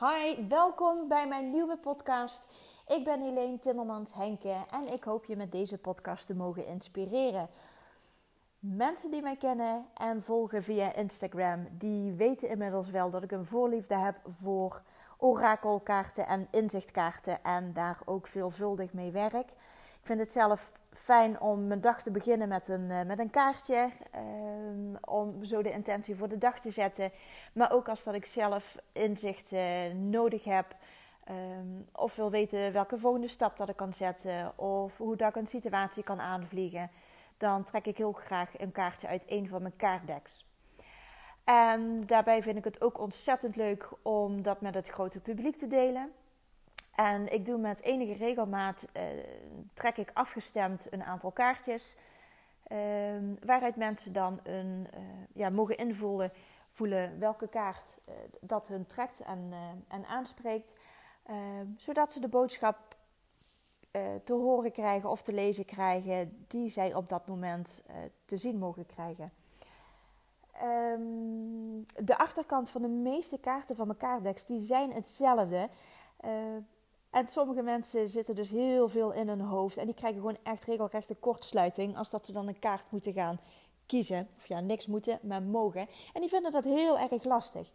Hi, 0.00 0.46
welkom 0.48 1.08
bij 1.08 1.28
mijn 1.28 1.50
nieuwe 1.50 1.76
podcast. 1.76 2.46
Ik 2.86 3.04
ben 3.04 3.20
Helene 3.20 3.58
Timmermans 3.58 4.14
Henke 4.14 4.56
en 4.70 4.92
ik 4.92 5.04
hoop 5.04 5.24
je 5.24 5.36
met 5.36 5.52
deze 5.52 5.78
podcast 5.78 6.26
te 6.26 6.34
mogen 6.34 6.66
inspireren. 6.66 7.48
Mensen 8.58 9.10
die 9.10 9.22
mij 9.22 9.36
kennen 9.36 9.86
en 9.94 10.22
volgen 10.22 10.62
via 10.62 10.94
Instagram, 10.94 11.66
die 11.70 12.12
weten 12.12 12.48
inmiddels 12.48 12.90
wel 12.90 13.10
dat 13.10 13.22
ik 13.22 13.32
een 13.32 13.46
voorliefde 13.46 13.96
heb 13.96 14.16
voor 14.26 14.82
orakelkaarten 15.16 16.26
en 16.26 16.48
inzichtkaarten 16.50 17.44
en 17.44 17.72
daar 17.72 17.98
ook 18.04 18.26
veelvuldig 18.26 18.92
mee 18.92 19.10
werk. 19.10 19.52
Vind 20.08 20.20
het 20.20 20.32
zelf 20.32 20.72
fijn 20.92 21.40
om 21.40 21.66
mijn 21.66 21.80
dag 21.80 22.02
te 22.02 22.10
beginnen 22.10 22.48
met 22.48 22.68
een, 22.68 22.90
uh, 22.90 23.02
met 23.02 23.18
een 23.18 23.30
kaartje. 23.30 23.90
Uh, 24.14 24.96
om 25.04 25.44
zo 25.44 25.62
de 25.62 25.72
intentie 25.72 26.16
voor 26.16 26.28
de 26.28 26.38
dag 26.38 26.60
te 26.60 26.70
zetten. 26.70 27.12
Maar 27.52 27.72
ook 27.72 27.88
als 27.88 28.02
dat 28.02 28.14
ik 28.14 28.24
zelf 28.24 28.76
inzicht 28.92 29.52
uh, 29.52 29.92
nodig 29.92 30.44
heb. 30.44 30.76
Um, 31.30 31.86
of 31.92 32.14
wil 32.16 32.30
weten 32.30 32.72
welke 32.72 32.98
volgende 32.98 33.28
stap 33.28 33.56
dat 33.56 33.68
ik 33.68 33.76
kan 33.76 33.92
zetten. 33.92 34.58
Of 34.58 34.96
hoe 34.96 35.16
dat 35.16 35.28
ik 35.28 35.36
een 35.36 35.46
situatie 35.46 36.02
kan 36.02 36.20
aanvliegen. 36.20 36.90
Dan 37.36 37.64
trek 37.64 37.86
ik 37.86 37.96
heel 37.96 38.12
graag 38.12 38.60
een 38.60 38.72
kaartje 38.72 39.08
uit 39.08 39.24
een 39.26 39.48
van 39.48 39.62
mijn 39.62 39.76
kaartdecks. 39.76 40.46
En 41.44 42.06
daarbij 42.06 42.42
vind 42.42 42.56
ik 42.56 42.64
het 42.64 42.82
ook 42.82 43.00
ontzettend 43.00 43.56
leuk 43.56 43.88
om 44.02 44.42
dat 44.42 44.60
met 44.60 44.74
het 44.74 44.88
grote 44.88 45.20
publiek 45.20 45.56
te 45.56 45.66
delen. 45.66 46.12
En 46.98 47.32
ik 47.32 47.46
doe 47.46 47.58
met 47.58 47.82
enige 47.82 48.12
regelmaat, 48.12 48.84
uh, 48.96 49.02
trek 49.72 49.96
ik 49.96 50.10
afgestemd 50.14 50.86
een 50.90 51.04
aantal 51.04 51.32
kaartjes. 51.32 51.96
Uh, 52.68 52.78
waaruit 53.44 53.76
mensen 53.76 54.12
dan 54.12 54.40
een, 54.42 54.86
uh, 54.94 55.00
ja, 55.32 55.50
mogen 55.50 55.76
invullen 55.76 56.32
voelen 56.72 57.18
welke 57.18 57.48
kaart 57.48 57.98
uh, 58.08 58.14
dat 58.40 58.68
hun 58.68 58.86
trekt 58.86 59.20
en, 59.20 59.52
en 59.88 60.06
aanspreekt. 60.06 60.78
Ehm, 61.22 61.66
zodat 61.76 62.12
ze 62.12 62.20
de 62.20 62.28
boodschap 62.28 62.96
te 64.24 64.32
horen 64.32 64.72
krijgen 64.72 65.10
of 65.10 65.22
te 65.22 65.32
lezen 65.32 65.64
krijgen 65.64 66.44
die 66.48 66.68
zij 66.68 66.94
op 66.94 67.08
dat 67.08 67.26
moment 67.26 67.82
te 68.24 68.36
zien 68.36 68.58
mogen 68.58 68.86
krijgen. 68.86 69.32
Um, 70.62 71.84
de 72.04 72.18
achterkant 72.18 72.70
van 72.70 72.82
de 72.82 72.88
meeste 72.88 73.38
kaarten 73.38 73.76
van 73.76 73.86
mijn 73.86 73.98
kaartdeks 73.98 74.44
die 74.44 74.58
zijn 74.58 74.92
hetzelfde. 74.92 75.68
En 77.18 77.28
sommige 77.28 77.62
mensen 77.62 78.08
zitten 78.08 78.34
dus 78.34 78.50
heel 78.50 78.88
veel 78.88 79.12
in 79.12 79.28
hun 79.28 79.40
hoofd. 79.40 79.76
En 79.76 79.86
die 79.86 79.94
krijgen 79.94 80.20
gewoon 80.20 80.38
echt 80.42 80.64
regelrechte 80.64 81.14
kortsluiting. 81.14 81.96
Als 81.96 82.10
dat 82.10 82.26
ze 82.26 82.32
dan 82.32 82.48
een 82.48 82.58
kaart 82.58 82.90
moeten 82.90 83.12
gaan 83.12 83.40
kiezen. 83.86 84.28
Of 84.36 84.46
ja, 84.46 84.60
niks 84.60 84.86
moeten, 84.86 85.18
maar 85.22 85.42
mogen. 85.42 85.88
En 86.12 86.20
die 86.20 86.30
vinden 86.30 86.52
dat 86.52 86.64
heel 86.64 86.98
erg 86.98 87.24
lastig. 87.24 87.70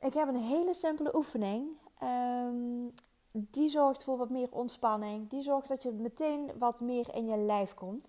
Ik 0.00 0.14
heb 0.14 0.28
een 0.28 0.42
hele 0.42 0.74
simpele 0.74 1.16
oefening. 1.16 1.68
Um, 2.02 2.94
die 3.32 3.68
zorgt 3.68 4.04
voor 4.04 4.16
wat 4.16 4.30
meer 4.30 4.48
ontspanning. 4.50 5.30
Die 5.30 5.42
zorgt 5.42 5.68
dat 5.68 5.82
je 5.82 5.90
meteen 5.90 6.50
wat 6.58 6.80
meer 6.80 7.14
in 7.14 7.26
je 7.26 7.36
lijf 7.36 7.74
komt. 7.74 8.08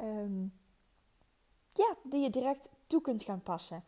Um, 0.00 0.52
ja, 1.72 1.94
die 2.02 2.20
je 2.20 2.30
direct 2.30 2.68
toe 2.86 3.00
kunt 3.00 3.22
gaan 3.22 3.42
passen. 3.42 3.84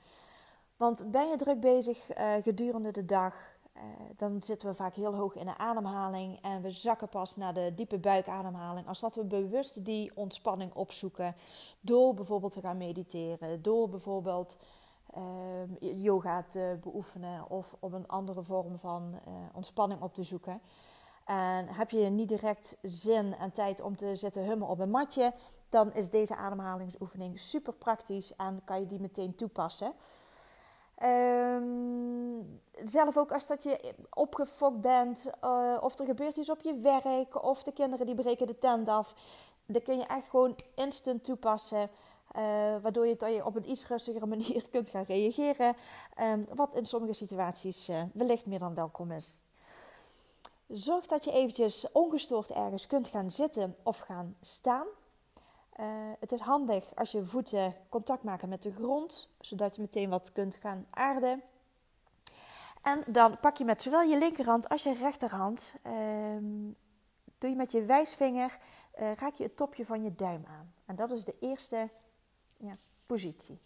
Want 0.77 1.11
ben 1.11 1.29
je 1.29 1.37
druk 1.37 1.61
bezig 1.61 2.19
uh, 2.19 2.35
gedurende 2.43 2.91
de 2.91 3.05
dag? 3.05 3.59
Uh, 3.81 3.87
dan 4.17 4.43
zitten 4.43 4.69
we 4.69 4.75
vaak 4.75 4.95
heel 4.95 5.15
hoog 5.15 5.35
in 5.35 5.47
de 5.47 5.59
ademhaling 5.59 6.39
en 6.43 6.63
we 6.63 6.71
zakken 6.71 7.09
pas 7.09 7.37
naar 7.37 7.55
de 7.55 7.73
diepe 7.75 7.99
buikademhaling. 7.99 8.89
Als 8.89 9.01
dat 9.01 9.15
we 9.15 9.25
bewust 9.25 9.85
die 9.85 10.13
ontspanning 10.15 10.75
opzoeken 10.75 11.35
door 11.81 12.15
bijvoorbeeld 12.15 12.53
te 12.53 12.61
gaan 12.61 12.77
mediteren, 12.77 13.63
door 13.63 13.89
bijvoorbeeld 13.89 14.57
uh, 15.17 16.03
yoga 16.03 16.43
te 16.43 16.79
beoefenen 16.81 17.51
of 17.51 17.77
op 17.79 17.93
een 17.93 18.09
andere 18.09 18.43
vorm 18.43 18.79
van 18.79 19.15
uh, 19.29 19.35
ontspanning 19.53 20.03
op 20.03 20.15
te 20.15 20.23
zoeken. 20.23 20.61
En 21.25 21.69
heb 21.69 21.91
je 21.91 22.01
niet 22.01 22.29
direct 22.29 22.77
zin 22.83 23.35
en 23.35 23.53
tijd 23.53 23.81
om 23.81 23.97
te 23.97 24.15
zitten 24.15 24.45
hummen 24.45 24.69
op 24.69 24.79
een 24.79 24.91
matje, 24.91 25.35
dan 25.69 25.93
is 25.93 26.11
deze 26.11 26.37
ademhalingsoefening 26.37 27.39
super 27.39 27.73
praktisch 27.73 28.37
en 28.37 28.61
kan 28.65 28.81
je 28.81 28.87
die 28.87 29.01
meteen 29.01 29.35
toepassen. 29.35 29.93
Um, 31.03 32.61
zelf 32.85 33.17
ook 33.17 33.33
als 33.33 33.47
dat 33.47 33.63
je 33.63 33.95
opgefokt 34.11 34.81
bent, 34.81 35.31
uh, 35.45 35.77
of 35.81 35.99
er 35.99 36.05
gebeurt 36.05 36.37
iets 36.37 36.51
op 36.51 36.61
je 36.61 36.75
werk, 36.75 37.43
of 37.45 37.63
de 37.63 37.73
kinderen 37.73 38.07
die 38.07 38.15
breken 38.15 38.47
de 38.47 38.59
tent 38.59 38.89
af. 38.89 39.15
Dan 39.67 39.83
kun 39.83 39.97
je 39.97 40.07
echt 40.07 40.29
gewoon 40.29 40.57
instant 40.75 41.25
toepassen. 41.25 41.91
Uh, 42.37 42.43
waardoor 42.83 43.07
je, 43.07 43.17
je 43.27 43.45
op 43.45 43.57
een 43.57 43.71
iets 43.71 43.87
rustigere 43.87 44.27
manier 44.37 44.69
kunt 44.71 44.89
gaan 44.89 45.05
reageren. 45.05 45.77
Um, 46.21 46.47
wat 46.55 46.75
in 46.75 46.87
sommige 46.87 47.13
situaties 47.13 47.89
uh, 47.89 48.03
wellicht 48.13 48.47
meer 48.47 48.59
dan 48.59 48.75
welkom 48.75 49.11
is. 49.11 49.41
Zorg 50.69 51.07
dat 51.07 51.25
je 51.25 51.33
eventjes 51.33 51.93
ongestoord 51.93 52.51
ergens 52.51 52.87
kunt 52.87 53.09
gaan 53.09 53.31
zitten 53.31 53.77
of 53.83 53.99
gaan 53.99 54.37
staan. 54.41 54.87
Uh, 55.81 55.87
het 56.19 56.33
is 56.33 56.41
handig 56.41 56.95
als 56.95 57.13
je 57.13 57.27
voeten 57.27 57.77
contact 57.89 58.23
maken 58.23 58.49
met 58.49 58.63
de 58.63 58.73
grond, 58.73 59.29
zodat 59.41 59.77
je 59.77 59.81
meteen 59.83 60.11
wat 60.11 60.33
kunt 60.33 60.57
gaan 60.57 60.87
aarden. 60.91 61.43
En 62.83 63.05
dan 63.07 63.41
pak 63.41 63.57
je 63.57 63.65
met 63.65 63.83
zowel 63.83 64.03
je 64.03 64.19
linkerhand 64.19 64.69
als 64.69 64.83
je 64.83 64.95
rechterhand, 64.95 65.75
uh, 65.87 65.93
doe 67.39 67.51
je 67.51 67.57
met 67.57 67.73
je 67.73 67.83
wijsvinger, 67.83 68.59
uh, 69.01 69.13
raak 69.15 69.35
je 69.35 69.43
het 69.43 69.57
topje 69.57 69.87
van 69.87 70.03
je 70.03 70.15
duim 70.15 70.45
aan. 70.47 70.75
En 70.85 70.97
dat 70.97 71.11
is 71.11 71.25
de 71.25 71.37
eerste 71.39 71.89
ja, 72.57 72.77
positie. 73.07 73.59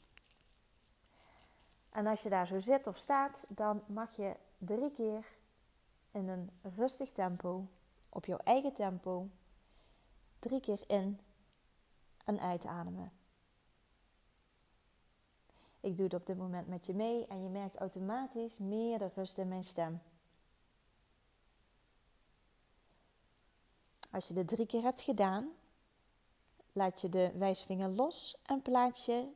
En 1.91 2.07
als 2.07 2.23
je 2.23 2.29
daar 2.29 2.47
zo 2.47 2.61
zit 2.61 2.87
of 2.87 2.97
staat, 2.97 3.45
dan 3.49 3.83
mag 3.87 4.17
je 4.17 4.37
drie 4.59 4.91
keer 4.91 5.27
in 6.11 6.29
een 6.29 6.51
rustig 6.77 7.11
tempo, 7.11 7.67
op 8.09 8.27
jouw 8.27 8.39
eigen 8.45 8.73
tempo, 8.73 9.29
drie 10.39 10.61
keer 10.61 10.81
in 10.87 11.21
en 12.25 12.41
uitademen. 12.41 13.13
Ik 15.81 15.97
doe 15.97 16.05
het 16.05 16.15
op 16.15 16.27
dit 16.27 16.37
moment 16.37 16.69
met 16.69 16.87
je 16.87 16.95
mee 16.95 17.27
en 17.27 17.43
je 17.43 17.49
merkt 17.49 17.77
automatisch 17.77 18.59
meer 18.59 18.99
de 18.99 19.11
rust 19.15 19.39
in 19.39 19.49
mijn 19.49 19.65
stem. 19.65 20.03
Als 24.11 24.29
je 24.29 24.35
dit 24.35 24.49
drie 24.49 24.67
keer 24.67 24.83
hebt 24.83 25.01
gedaan, 25.01 25.49
laat 26.73 27.01
je 27.01 27.09
de 27.09 27.33
wijsvinger 27.39 27.89
los 27.89 28.37
en 28.43 28.63
plaats 28.63 29.05
je 29.05 29.29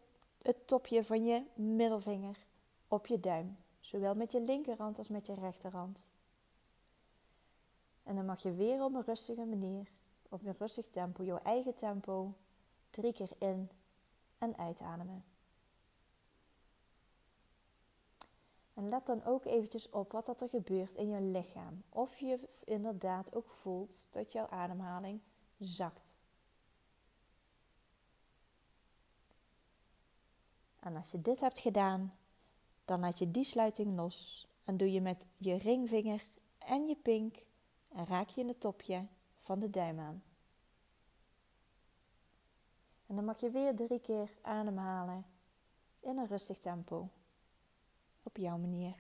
het 0.43 0.66
topje 0.66 1.04
van 1.04 1.25
je 1.25 1.43
middelvinger 1.54 2.47
op 2.88 3.06
je 3.06 3.21
duim, 3.21 3.56
zowel 3.81 4.15
met 4.15 4.32
je 4.32 4.41
linkerhand 4.41 4.98
als 4.98 5.09
met 5.09 5.27
je 5.27 5.34
rechterhand. 5.34 6.06
En 8.03 8.16
dan 8.16 8.25
mag 8.25 8.43
je 8.43 8.54
weer 8.54 8.84
op 8.84 8.94
een 8.94 9.04
rustige 9.04 9.44
manier, 9.44 9.91
op 10.28 10.47
een 10.47 10.54
rustig 10.59 10.88
tempo, 10.88 11.25
jouw 11.25 11.38
eigen 11.43 11.75
tempo, 11.75 12.34
drie 12.91 13.12
keer 13.12 13.31
in 13.38 13.71
en 14.38 14.56
uitademen. 14.56 15.25
En 18.75 18.88
let 18.88 19.06
dan 19.06 19.25
ook 19.25 19.44
eventjes 19.44 19.91
op 19.91 20.12
wat 20.12 20.26
dat 20.26 20.41
er 20.41 20.49
gebeurt 20.49 20.94
in 20.94 21.09
je 21.09 21.21
lichaam. 21.21 21.82
Of 21.88 22.19
je 22.19 22.48
inderdaad 22.65 23.34
ook 23.34 23.48
voelt 23.48 24.09
dat 24.10 24.32
jouw 24.32 24.47
ademhaling 24.48 25.21
zakt. 25.59 26.09
En 30.81 30.97
als 30.97 31.10
je 31.10 31.22
dit 31.22 31.41
hebt 31.41 31.59
gedaan, 31.59 32.15
dan 32.84 33.00
laat 33.00 33.19
je 33.19 33.31
die 33.31 33.44
sluiting 33.44 33.97
los 33.97 34.47
en 34.65 34.77
doe 34.77 34.93
je 34.93 35.00
met 35.00 35.27
je 35.37 35.54
ringvinger 35.54 36.27
en 36.59 36.87
je 36.87 36.97
pink 36.97 37.37
en 37.88 38.06
raak 38.06 38.28
je 38.28 38.41
in 38.41 38.48
het 38.48 38.60
topje 38.60 39.06
van 39.37 39.59
de 39.59 39.71
duim 39.71 40.00
aan. 40.00 40.22
En 43.09 43.15
dan 43.15 43.25
mag 43.25 43.41
je 43.41 43.51
weer 43.51 43.77
drie 43.77 44.01
keer 44.01 44.31
ademhalen 44.43 45.27
in 46.01 46.19
een 46.19 46.27
rustig 46.27 46.59
tempo. 46.59 47.09
Op 48.23 48.37
jouw 48.37 48.59
manier. 48.59 48.95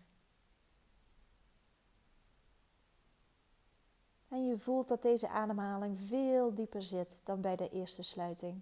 En 4.28 4.46
je 4.46 4.58
voelt 4.58 4.88
dat 4.88 5.02
deze 5.02 5.28
ademhaling 5.28 5.98
veel 5.98 6.54
dieper 6.54 6.82
zit 6.82 7.20
dan 7.24 7.40
bij 7.40 7.56
de 7.56 7.68
eerste 7.68 8.02
sluiting. 8.02 8.60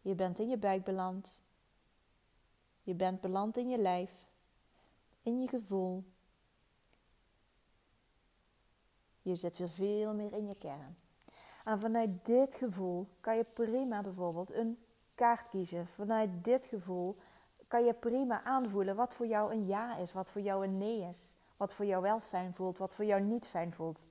Je 0.00 0.14
bent 0.14 0.38
in 0.38 0.48
je 0.48 0.56
buik 0.56 0.84
beland. 0.84 1.40
Je 2.82 2.94
bent 2.94 3.20
beland 3.20 3.56
in 3.56 3.68
je 3.68 3.78
lijf, 3.78 4.30
in 5.22 5.40
je 5.40 5.48
gevoel. 5.48 6.04
Je 9.22 9.34
zit 9.34 9.56
weer 9.56 9.70
veel 9.70 10.14
meer 10.14 10.32
in 10.32 10.46
je 10.46 10.54
kern. 10.54 10.96
En 11.64 11.78
vanuit 11.78 12.10
dit 12.22 12.54
gevoel 12.54 13.08
kan 13.20 13.36
je 13.36 13.44
prima 13.44 14.00
bijvoorbeeld 14.00 14.52
een 14.52 14.84
kaart 15.14 15.48
kiezen. 15.48 15.86
Vanuit 15.86 16.30
dit 16.44 16.66
gevoel 16.66 17.16
kan 17.68 17.84
je 17.84 17.94
prima 17.94 18.42
aanvoelen 18.44 18.96
wat 18.96 19.14
voor 19.14 19.26
jou 19.26 19.52
een 19.52 19.66
ja 19.66 19.96
is, 19.96 20.12
wat 20.12 20.30
voor 20.30 20.42
jou 20.42 20.66
een 20.66 20.78
nee 20.78 21.00
is. 21.08 21.36
Wat 21.56 21.74
voor 21.74 21.84
jou 21.84 22.02
wel 22.02 22.20
fijn 22.20 22.54
voelt, 22.54 22.78
wat 22.78 22.94
voor 22.94 23.04
jou 23.04 23.22
niet 23.22 23.46
fijn 23.46 23.72
voelt. 23.72 24.06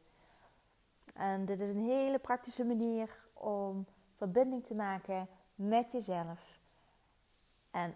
En 1.14 1.46
dit 1.46 1.60
is 1.60 1.70
een 1.70 1.86
hele 1.86 2.20
praktische 2.20 2.66
manier 2.66 3.26
om 3.34 3.86
verbinding 4.16 4.66
te 4.66 4.76
maken 4.76 5.28
met 5.56 5.92
jezelf. 5.92 6.60
En 7.72 7.96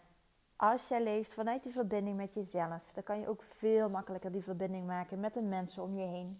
Als 0.56 0.88
jij 0.88 1.04
leeft 1.04 1.34
vanuit 1.34 1.63
die 1.63 1.72
verbinding 1.72 2.18
met 2.18 2.34
jezelf, 2.34 2.92
dan 2.94 3.04
kan 3.04 3.19
je 3.19 3.28
ook 3.28 3.44
veel 3.44 3.90
makkelijker 3.90 4.31
die 4.31 4.44
verbinding 4.44 4.88
maken 4.88 5.19
met 5.19 5.34
de 5.34 5.42
mensen 5.42 5.84
om 5.84 5.98
je 5.98 6.06
heen. 6.06 6.40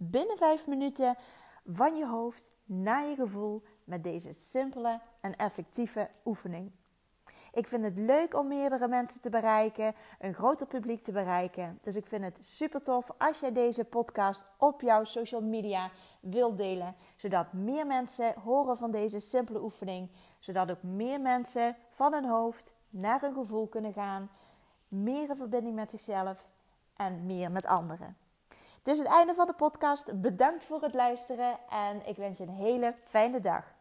Binnen 0.00 0.36
vijf 0.36 0.66
minuten 0.66 1.16
van 1.66 1.96
je 1.96 2.06
hoofd 2.06 2.56
naar 2.64 3.06
je 3.06 3.14
gevoel 3.14 3.62
met 3.84 4.04
deze 4.04 4.32
simpele 4.32 5.00
en 5.20 5.36
effectieve 5.36 6.10
oefening. 6.24 6.70
Ik 7.52 7.66
vind 7.66 7.84
het 7.84 7.98
leuk 7.98 8.34
om 8.34 8.48
meerdere 8.48 8.88
mensen 8.88 9.20
te 9.20 9.30
bereiken, 9.30 9.94
een 10.18 10.34
groter 10.34 10.66
publiek 10.66 11.00
te 11.00 11.12
bereiken. 11.12 11.78
Dus 11.82 11.96
ik 11.96 12.06
vind 12.06 12.24
het 12.24 12.44
super 12.44 12.82
tof 12.82 13.10
als 13.18 13.40
jij 13.40 13.52
deze 13.52 13.84
podcast 13.84 14.44
op 14.56 14.80
jouw 14.80 15.04
social 15.04 15.42
media 15.42 15.90
wilt 16.20 16.56
delen, 16.56 16.94
zodat 17.16 17.52
meer 17.52 17.86
mensen 17.86 18.34
horen 18.44 18.76
van 18.76 18.90
deze 18.90 19.18
simpele 19.18 19.62
oefening, 19.62 20.10
zodat 20.38 20.70
ook 20.70 20.82
meer 20.82 21.20
mensen 21.20 21.76
van 21.90 22.12
hun 22.12 22.24
hoofd 22.24 22.74
naar 22.90 23.20
hun 23.20 23.34
gevoel 23.34 23.68
kunnen 23.68 23.92
gaan, 23.92 24.30
meer 24.88 25.28
in 25.28 25.36
verbinding 25.36 25.74
met 25.74 25.90
zichzelf 25.90 26.46
en 26.96 27.26
meer 27.26 27.50
met 27.50 27.66
anderen. 27.66 28.16
Dit 28.88 28.96
is 28.96 29.02
het 29.02 29.12
einde 29.12 29.34
van 29.34 29.46
de 29.46 29.52
podcast. 29.52 30.20
Bedankt 30.20 30.64
voor 30.64 30.82
het 30.82 30.94
luisteren 30.94 31.58
en 31.70 32.06
ik 32.06 32.16
wens 32.16 32.38
je 32.38 32.44
een 32.44 32.50
hele 32.54 32.94
fijne 33.02 33.40
dag. 33.40 33.77